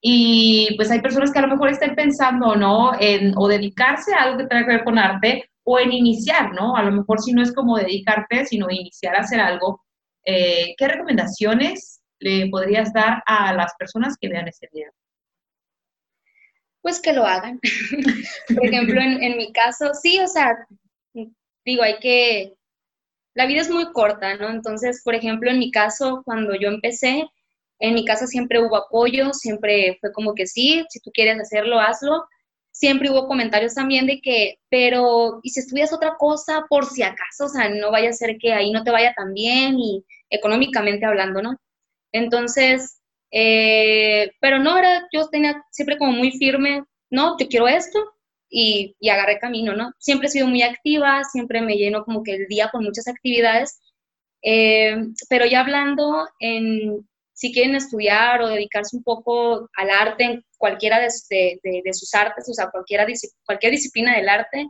Y 0.00 0.74
pues 0.76 0.90
hay 0.90 1.00
personas 1.00 1.30
que 1.30 1.38
a 1.38 1.42
lo 1.42 1.48
mejor 1.48 1.68
estén 1.68 1.94
pensando, 1.94 2.56
¿no? 2.56 2.92
En 2.98 3.34
o 3.36 3.48
dedicarse 3.48 4.14
a 4.14 4.22
algo 4.22 4.38
que 4.38 4.46
tenga 4.46 4.64
que 4.64 4.72
ver 4.72 4.84
con 4.84 4.98
arte 4.98 5.50
o 5.64 5.78
en 5.78 5.92
iniciar, 5.92 6.52
¿no? 6.52 6.74
A 6.76 6.82
lo 6.82 6.92
mejor 6.92 7.20
si 7.20 7.32
no 7.32 7.42
es 7.42 7.52
como 7.52 7.76
dedicarte, 7.76 8.46
sino 8.46 8.70
iniciar 8.70 9.14
a 9.14 9.20
hacer 9.20 9.40
algo. 9.40 9.84
Eh, 10.24 10.74
¿Qué 10.76 10.88
recomendaciones 10.88 12.00
le 12.18 12.48
podrías 12.48 12.92
dar 12.92 13.22
a 13.26 13.52
las 13.54 13.74
personas 13.78 14.16
que 14.18 14.28
vean 14.28 14.48
ese 14.48 14.68
video? 14.72 14.90
Pues 16.82 17.00
que 17.00 17.12
lo 17.12 17.26
hagan. 17.26 17.60
Por 18.54 18.66
ejemplo, 18.66 19.00
en, 19.00 19.36
mi 19.36 19.52
caso, 19.52 19.92
sí, 19.94 20.18
o 20.20 20.26
sea, 20.26 20.56
digo, 21.64 21.82
hay 21.82 21.98
que, 21.98 22.54
la 23.34 23.46
vida 23.46 23.60
es 23.60 23.70
muy 23.70 23.92
corta, 23.92 24.36
¿no? 24.36 24.48
Entonces, 24.50 25.02
por 25.04 25.14
ejemplo, 25.14 25.50
en 25.50 25.58
mi 25.58 25.70
caso, 25.70 26.22
cuando 26.24 26.54
yo 26.54 26.68
empecé, 26.68 27.26
en 27.80 27.94
mi 27.94 28.04
casa 28.04 28.26
siempre 28.26 28.60
hubo 28.62 28.76
apoyo, 28.76 29.32
siempre 29.32 29.96
fue 30.00 30.12
como 30.12 30.34
que 30.34 30.46
sí, 30.46 30.84
si 30.90 31.00
tú 31.00 31.10
quieres 31.12 31.40
hacerlo, 31.40 31.80
hazlo. 31.80 32.24
Siempre 32.72 33.10
hubo 33.10 33.26
comentarios 33.26 33.74
también 33.74 34.06
de 34.06 34.20
que, 34.20 34.58
pero, 34.70 35.40
¿y 35.42 35.50
si 35.50 35.60
estudias 35.60 35.92
otra 35.92 36.16
cosa 36.18 36.66
por 36.68 36.86
si 36.86 37.02
acaso? 37.02 37.46
O 37.46 37.48
sea, 37.48 37.68
no 37.70 37.90
vaya 37.90 38.10
a 38.10 38.12
ser 38.12 38.36
que 38.38 38.52
ahí 38.52 38.70
no 38.70 38.84
te 38.84 38.90
vaya 38.90 39.14
tan 39.14 39.34
bien 39.34 39.78
y 39.78 40.04
económicamente 40.30 41.06
hablando, 41.06 41.42
¿no? 41.42 41.56
Entonces, 42.12 43.00
eh, 43.32 44.30
pero 44.40 44.58
no, 44.58 44.76
era, 44.78 45.08
yo 45.12 45.28
tenía 45.28 45.64
siempre 45.70 45.98
como 45.98 46.12
muy 46.12 46.32
firme, 46.32 46.84
no, 47.10 47.36
yo 47.38 47.48
quiero 47.48 47.68
esto 47.68 47.98
y, 48.48 48.96
y, 49.00 49.08
agarré 49.08 49.38
camino, 49.38 49.74
¿no? 49.74 49.92
Siempre 49.98 50.28
he 50.28 50.30
sido 50.30 50.46
muy 50.48 50.62
activa, 50.62 51.24
siempre 51.24 51.60
me 51.62 51.76
lleno 51.76 52.04
como 52.04 52.22
que 52.22 52.34
el 52.34 52.46
día 52.48 52.70
con 52.70 52.84
muchas 52.84 53.08
actividades, 53.08 53.80
eh, 54.42 54.96
pero 55.28 55.46
ya 55.46 55.60
hablando 55.60 56.26
en 56.40 57.06
si 57.40 57.54
quieren 57.54 57.74
estudiar 57.74 58.42
o 58.42 58.48
dedicarse 58.48 58.94
un 58.94 59.02
poco 59.02 59.66
al 59.74 59.88
arte 59.88 60.24
en 60.24 60.44
cualquiera 60.58 61.00
de, 61.00 61.08
de, 61.30 61.82
de 61.82 61.94
sus 61.94 62.12
artes, 62.12 62.46
o 62.50 62.52
sea, 62.52 62.68
cualquiera, 62.70 63.06
cualquier 63.46 63.72
disciplina 63.72 64.14
del 64.14 64.28
arte, 64.28 64.68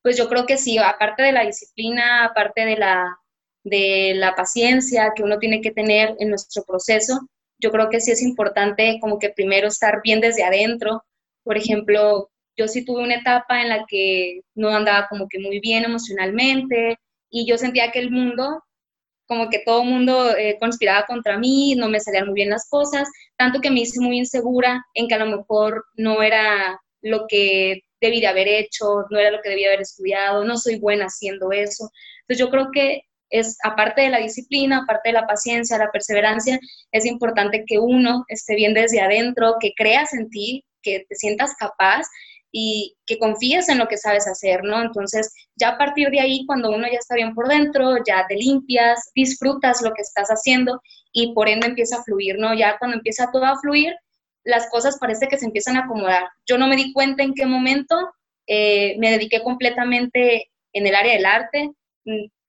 pues 0.00 0.16
yo 0.16 0.26
creo 0.26 0.46
que 0.46 0.56
sí, 0.56 0.78
aparte 0.78 1.22
de 1.22 1.32
la 1.32 1.44
disciplina, 1.44 2.24
aparte 2.24 2.64
de 2.64 2.78
la, 2.78 3.14
de 3.62 4.14
la 4.14 4.34
paciencia 4.34 5.12
que 5.14 5.22
uno 5.22 5.38
tiene 5.38 5.60
que 5.60 5.70
tener 5.70 6.16
en 6.18 6.30
nuestro 6.30 6.64
proceso, 6.64 7.28
yo 7.58 7.70
creo 7.70 7.90
que 7.90 8.00
sí 8.00 8.10
es 8.10 8.22
importante 8.22 8.96
como 8.98 9.18
que 9.18 9.28
primero 9.28 9.68
estar 9.68 10.00
bien 10.02 10.22
desde 10.22 10.44
adentro. 10.44 11.04
Por 11.44 11.58
ejemplo, 11.58 12.30
yo 12.56 12.68
sí 12.68 12.86
tuve 12.86 13.02
una 13.02 13.16
etapa 13.16 13.60
en 13.60 13.68
la 13.68 13.84
que 13.86 14.40
no 14.54 14.70
andaba 14.70 15.08
como 15.08 15.28
que 15.28 15.40
muy 15.40 15.60
bien 15.60 15.84
emocionalmente 15.84 16.96
y 17.28 17.46
yo 17.46 17.58
sentía 17.58 17.92
que 17.92 17.98
el 17.98 18.10
mundo, 18.10 18.64
como 19.26 19.48
que 19.48 19.62
todo 19.64 19.82
el 19.82 19.88
mundo 19.88 20.36
eh, 20.36 20.56
conspiraba 20.60 21.06
contra 21.06 21.38
mí, 21.38 21.74
no 21.74 21.88
me 21.88 22.00
salían 22.00 22.26
muy 22.26 22.34
bien 22.34 22.50
las 22.50 22.68
cosas, 22.68 23.08
tanto 23.36 23.60
que 23.60 23.70
me 23.70 23.80
hice 23.80 24.00
muy 24.00 24.18
insegura 24.18 24.84
en 24.94 25.08
que 25.08 25.14
a 25.14 25.24
lo 25.24 25.36
mejor 25.36 25.84
no 25.96 26.22
era 26.22 26.80
lo 27.00 27.26
que 27.28 27.82
debía 28.00 28.30
haber 28.30 28.48
hecho, 28.48 29.04
no 29.10 29.18
era 29.18 29.30
lo 29.30 29.40
que 29.42 29.50
debía 29.50 29.68
haber 29.68 29.80
estudiado, 29.80 30.44
no 30.44 30.56
soy 30.56 30.78
buena 30.78 31.06
haciendo 31.06 31.52
eso. 31.52 31.90
Entonces 32.22 32.38
yo 32.38 32.50
creo 32.50 32.68
que 32.72 33.02
es, 33.30 33.56
aparte 33.64 34.02
de 34.02 34.10
la 34.10 34.18
disciplina, 34.18 34.82
aparte 34.82 35.08
de 35.08 35.14
la 35.14 35.26
paciencia, 35.26 35.78
la 35.78 35.90
perseverancia, 35.90 36.58
es 36.90 37.06
importante 37.06 37.64
que 37.66 37.78
uno 37.78 38.24
esté 38.28 38.54
bien 38.54 38.74
desde 38.74 39.00
adentro, 39.00 39.56
que 39.60 39.72
creas 39.74 40.12
en 40.12 40.28
ti, 40.28 40.64
que 40.82 41.06
te 41.08 41.14
sientas 41.14 41.54
capaz 41.58 42.02
y 42.52 42.96
que 43.06 43.18
confíes 43.18 43.68
en 43.70 43.78
lo 43.78 43.88
que 43.88 43.96
sabes 43.96 44.28
hacer, 44.28 44.62
¿no? 44.62 44.82
Entonces, 44.82 45.32
ya 45.56 45.70
a 45.70 45.78
partir 45.78 46.10
de 46.10 46.20
ahí, 46.20 46.44
cuando 46.46 46.70
uno 46.70 46.86
ya 46.86 46.98
está 46.98 47.14
bien 47.14 47.34
por 47.34 47.48
dentro, 47.48 47.96
ya 48.06 48.26
te 48.28 48.36
limpias, 48.36 49.10
disfrutas 49.14 49.80
lo 49.82 49.92
que 49.94 50.02
estás 50.02 50.28
haciendo 50.28 50.80
y 51.12 51.32
por 51.34 51.48
ende 51.48 51.66
empieza 51.66 51.96
a 51.96 52.02
fluir, 52.04 52.38
¿no? 52.38 52.54
Ya 52.54 52.76
cuando 52.78 52.98
empieza 52.98 53.30
todo 53.32 53.46
a 53.46 53.58
fluir, 53.58 53.94
las 54.44 54.68
cosas 54.70 54.98
parece 54.98 55.28
que 55.28 55.38
se 55.38 55.46
empiezan 55.46 55.76
a 55.76 55.84
acomodar. 55.84 56.28
Yo 56.46 56.58
no 56.58 56.66
me 56.66 56.76
di 56.76 56.92
cuenta 56.92 57.22
en 57.22 57.34
qué 57.34 57.46
momento 57.46 57.96
eh, 58.46 58.96
me 58.98 59.10
dediqué 59.10 59.42
completamente 59.42 60.50
en 60.74 60.86
el 60.86 60.94
área 60.94 61.14
del 61.14 61.26
arte, 61.26 61.70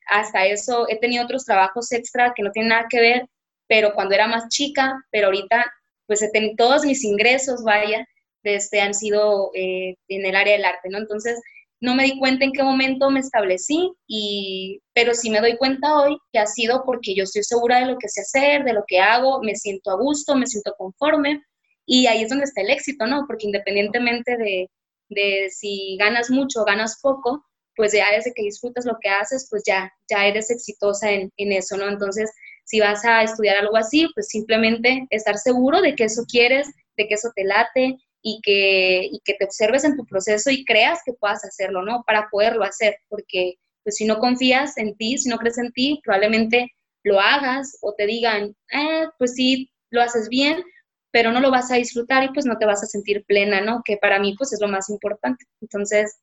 hasta 0.08 0.46
eso 0.46 0.86
he 0.90 1.00
tenido 1.00 1.24
otros 1.24 1.46
trabajos 1.46 1.92
extra 1.92 2.34
que 2.36 2.44
no 2.44 2.52
tienen 2.52 2.70
nada 2.70 2.88
que 2.90 3.00
ver, 3.00 3.30
pero 3.68 3.94
cuando 3.94 4.16
era 4.16 4.28
más 4.28 4.50
chica, 4.50 5.02
pero 5.12 5.28
ahorita 5.28 5.66
pues 6.08 6.22
he 6.22 6.30
tenido 6.32 6.56
todos 6.58 6.84
mis 6.84 7.04
ingresos, 7.04 7.64
vaya, 7.64 8.06
este, 8.44 8.82
han 8.82 8.94
sido 8.94 9.52
eh, 9.54 9.96
en 10.08 10.26
el 10.26 10.36
área 10.36 10.54
del 10.54 10.66
arte, 10.66 10.90
¿no? 10.90 10.98
Entonces, 10.98 11.40
no 11.82 11.96
me 11.96 12.04
di 12.04 12.18
cuenta 12.18 12.46
en 12.46 12.54
qué 12.54 12.64
momento 12.64 13.10
me 13.10 13.20
establecí, 13.20 13.92
y, 14.08 14.82
pero 14.94 15.14
sí 15.14 15.30
me 15.30 15.42
doy 15.42 15.58
cuenta 15.58 16.00
hoy 16.00 16.18
que 16.32 16.40
ha 16.40 16.46
sido 16.46 16.84
porque 16.86 17.14
yo 17.14 17.24
estoy 17.24 17.44
segura 17.44 17.80
de 17.80 17.88
lo 17.88 17.98
que 17.98 18.08
sé 18.08 18.22
hacer, 18.22 18.64
de 18.64 18.74
lo 18.74 18.84
que 18.88 19.00
hago, 19.00 19.42
me 19.42 19.56
siento 19.56 19.92
a 19.92 19.98
gusto, 19.98 20.36
me 20.36 20.48
siento 20.48 20.74
conforme, 20.78 21.42
y 21.86 22.08
ahí 22.08 22.24
es 22.24 22.30
donde 22.30 22.46
está 22.46 22.62
el 22.62 22.70
éxito, 22.70 23.06
¿no? 23.06 23.26
Porque 23.28 23.48
independientemente 23.48 24.38
de, 24.38 24.70
de 25.10 25.50
si 25.50 25.98
ganas 26.00 26.30
mucho 26.30 26.62
o 26.62 26.66
ganas 26.66 27.00
poco, 27.02 27.46
pues 27.76 27.94
ya 27.94 28.12
desde 28.12 28.34
que 28.34 28.44
disfrutas 28.44 28.86
lo 28.86 28.98
que 29.02 29.10
haces, 29.10 29.48
pues 29.50 29.64
ya, 29.66 29.92
ya 30.10 30.26
eres 30.26 30.52
exitosa 30.52 31.12
en, 31.12 31.32
eso, 31.38 31.78
¿no? 31.78 31.88
Entonces, 31.90 32.32
si 32.66 32.80
vas 32.80 33.04
a 33.06 33.24
estudiar 33.24 33.58
algo 33.58 33.76
así, 33.78 34.08
pues 34.14 34.28
simplemente 34.28 35.06
estar 35.10 35.38
seguro 35.38 35.82
de 35.82 35.96
que 35.96 36.06
eso 36.06 36.24
quieres, 36.30 36.68
de 36.98 37.08
que 37.08 37.16
eso 37.16 37.32
te 37.36 37.44
late 37.44 37.98
y 38.24 38.40
que, 38.42 39.06
y 39.12 39.20
que 39.24 39.36
te 39.36 39.46
observes 39.46 39.84
en 39.84 39.98
tu 39.98 40.06
proceso 40.06 40.50
y 40.50 40.66
creas 40.66 41.02
que 41.06 41.14
puedas 41.14 41.44
hacerlo, 41.46 41.84
¿no? 41.84 42.04
Para 42.08 42.30
poderlo 42.32 42.64
hacer, 42.64 42.98
porque 43.10 43.56
pues 43.84 43.98
si 43.98 44.06
no 44.06 44.18
confías 44.18 44.78
en 44.78 44.96
ti, 44.96 45.18
si 45.18 45.30
no 45.30 45.38
crees 45.38 45.58
en 45.58 45.72
ti, 45.74 46.00
probablemente 46.04 46.72
lo 47.04 47.20
hagas 47.20 47.78
o 47.82 47.94
te 47.94 48.06
digan, 48.08 48.56
eh, 48.72 49.08
pues 49.20 49.34
sí, 49.36 49.70
lo 49.92 50.02
haces 50.02 50.30
bien, 50.30 50.64
pero 51.12 51.32
no 51.32 51.42
lo 51.42 51.52
vas 51.52 51.70
a 51.70 51.76
disfrutar 51.76 52.24
y 52.24 52.30
pues 52.30 52.46
no 52.46 52.58
te 52.58 52.66
vas 52.66 52.82
a 52.82 52.88
sentir 52.88 53.26
plena, 53.26 53.62
¿no? 53.62 53.82
Que 53.84 53.98
para 53.98 54.20
mí 54.20 54.36
pues 54.38 54.54
es 54.54 54.62
lo 54.62 54.70
más 54.70 54.90
importante. 54.90 55.46
Entonces, 55.62 56.18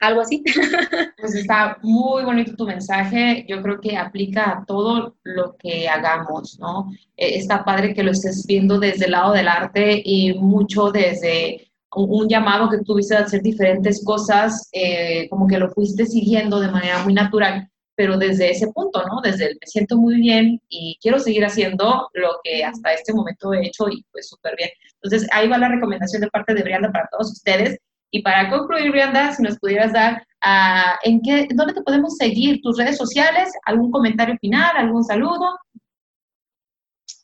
algo 0.00 0.20
así. 0.20 0.42
Pues 1.20 1.34
está 1.34 1.78
muy 1.82 2.24
bonito 2.24 2.54
tu 2.54 2.64
mensaje. 2.64 3.44
Yo 3.48 3.60
creo 3.60 3.80
que 3.80 3.96
aplica 3.96 4.50
a 4.52 4.64
todo 4.64 5.16
lo 5.24 5.56
que 5.56 5.88
hagamos, 5.88 6.58
¿no? 6.60 6.92
Eh, 7.16 7.38
está 7.38 7.64
padre 7.64 7.92
que 7.92 8.04
lo 8.04 8.12
estés 8.12 8.46
viendo 8.46 8.78
desde 8.78 9.06
el 9.06 9.12
lado 9.12 9.32
del 9.32 9.48
arte 9.48 10.00
y 10.04 10.34
mucho 10.34 10.92
desde 10.92 11.68
un, 11.94 12.28
llamado 12.28 12.70
que 12.70 12.78
tuviste 12.78 13.16
a 13.16 13.20
hacer 13.20 13.42
diferentes 13.42 14.04
cosas, 14.04 14.68
eh, 14.72 15.28
como 15.28 15.48
que 15.48 15.58
lo 15.58 15.70
fuiste 15.70 16.06
siguiendo 16.06 16.60
de 16.60 16.70
manera 16.70 17.02
muy 17.02 17.14
natural, 17.14 17.68
pero 17.96 18.16
desde 18.16 18.50
ese 18.50 18.68
punto, 18.68 19.02
¿no? 19.06 19.20
Desde 19.20 19.46
el 19.46 19.58
me 19.60 19.66
siento 19.66 19.96
muy 19.96 20.20
bien 20.20 20.60
y 20.68 20.98
quiero 21.00 21.18
seguir 21.18 21.44
haciendo 21.44 22.08
lo 22.14 22.38
que 22.44 22.62
hasta 22.62 22.92
este 22.92 23.12
momento 23.12 23.52
he 23.52 23.66
hecho 23.66 23.88
y 23.88 24.04
pues 24.12 24.28
súper 24.28 24.54
bien. 24.56 24.70
Entonces 25.02 25.28
ahí 25.32 25.48
va 25.48 25.58
la 25.58 25.68
recomendación 25.68 26.22
de 26.22 26.28
parte 26.28 26.54
de 26.54 26.62
Brianda 26.62 26.92
para 26.92 27.08
todos 27.10 27.32
ustedes 27.32 27.78
y 28.10 28.22
para 28.22 28.48
concluir, 28.50 28.90
Brianda, 28.90 29.32
si 29.32 29.42
nos 29.42 29.58
pudieras 29.58 29.92
dar 29.92 30.22
uh, 30.44 30.96
en 31.02 31.20
qué, 31.20 31.46
dónde 31.54 31.74
te 31.74 31.82
podemos 31.82 32.16
seguir, 32.16 32.60
tus 32.62 32.78
redes 32.78 32.96
sociales, 32.96 33.52
algún 33.64 33.90
comentario 33.90 34.36
final, 34.40 34.76
algún 34.76 35.04
saludo. 35.04 35.58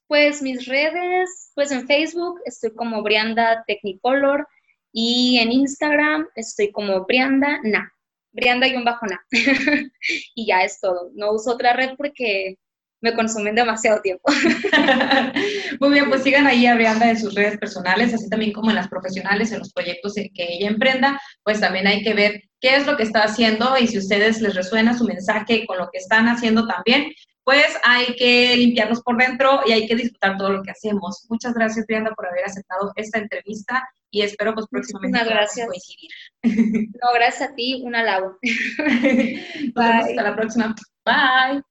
Pues 0.06 0.42
mis 0.42 0.66
redes, 0.66 1.50
pues 1.54 1.72
en 1.72 1.86
Facebook 1.86 2.38
estoy 2.44 2.74
como 2.74 3.02
Brianda 3.02 3.64
Technicolor 3.66 4.46
y 4.92 5.38
en 5.38 5.52
Instagram 5.52 6.28
estoy 6.36 6.70
como 6.70 7.04
Brianda 7.06 7.60
Na, 7.64 7.90
Brianda-Na. 8.32 9.26
y 10.34 10.46
ya 10.46 10.62
es 10.62 10.80
todo. 10.80 11.10
No 11.14 11.32
uso 11.32 11.52
otra 11.52 11.72
red 11.72 11.96
porque 11.96 12.58
me 13.00 13.14
consumen 13.14 13.54
demasiado 13.54 14.00
tiempo. 14.00 14.24
Muy 15.80 15.90
bien, 15.90 16.08
pues 16.08 16.22
sigan 16.22 16.46
ahí 16.46 16.66
a 16.66 16.74
Brianda 16.74 17.10
en 17.10 17.18
sus 17.18 17.34
redes 17.34 17.58
personales, 17.58 18.14
así 18.14 18.28
también 18.28 18.52
como 18.52 18.70
en 18.70 18.76
las 18.76 18.88
profesionales, 18.88 19.52
en 19.52 19.58
los 19.60 19.72
proyectos 19.72 20.14
que 20.14 20.30
ella 20.36 20.68
emprenda, 20.68 21.20
pues 21.42 21.60
también 21.60 21.86
hay 21.86 22.02
que 22.02 22.14
ver 22.14 22.42
qué 22.60 22.76
es 22.76 22.86
lo 22.86 22.96
que 22.96 23.02
está 23.02 23.24
haciendo 23.24 23.76
y 23.78 23.86
si 23.86 23.96
a 23.96 24.00
ustedes 24.00 24.40
les 24.40 24.54
resuena 24.54 24.96
su 24.96 25.04
mensaje 25.04 25.66
con 25.66 25.78
lo 25.78 25.88
que 25.92 25.98
están 25.98 26.28
haciendo 26.28 26.66
también, 26.66 27.12
pues 27.44 27.78
hay 27.84 28.16
que 28.16 28.56
limpiarnos 28.56 29.02
por 29.02 29.18
dentro 29.18 29.60
y 29.66 29.72
hay 29.72 29.86
que 29.86 29.96
disfrutar 29.96 30.38
todo 30.38 30.50
lo 30.50 30.62
que 30.62 30.70
hacemos. 30.70 31.26
Muchas 31.28 31.52
gracias, 31.52 31.86
Brianda, 31.86 32.14
por 32.14 32.26
haber 32.26 32.44
aceptado 32.44 32.90
esta 32.96 33.18
entrevista 33.18 33.86
y 34.10 34.22
espero 34.22 34.54
pues 34.54 34.66
próximamente 34.70 35.18
coincidir. 35.66 36.10
No, 37.02 37.12
gracias 37.14 37.50
a 37.50 37.54
ti, 37.54 37.82
un 37.84 37.94
halago. 37.94 38.38
Nos 38.42 39.74
vemos 39.74 40.06
hasta 40.06 40.22
la 40.22 40.36
próxima. 40.36 40.74
Bye. 41.04 41.62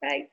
Bye. 0.00 0.31